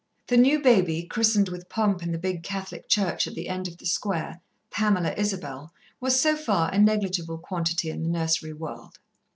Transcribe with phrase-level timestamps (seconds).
[0.29, 3.77] The new baby, christened with pomp in the big Catholic Church at the end of
[3.77, 8.97] the Square, Pamela Isabel, was, so far, a neglible quantity in the nursery world.